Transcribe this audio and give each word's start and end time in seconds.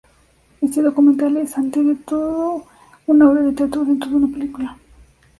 Este 0.61 0.81
documental 0.81 1.37
es, 1.37 1.55
ante 1.59 1.79
todo, 2.07 2.63
una 3.05 3.29
obra 3.29 3.43
de 3.43 3.53
teatro 3.53 3.85
dentro 3.85 4.09
de 4.09 4.15
una 4.15 4.33
película. 4.35 4.75